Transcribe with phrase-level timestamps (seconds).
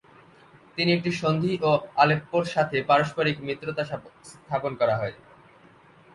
[0.77, 1.71] তিনি একটি সন্ধি ও
[1.95, 3.83] আলেপ্পোর সাথে পারস্পরিক মিত্রতা
[4.31, 5.15] স্থাপন করা হয়।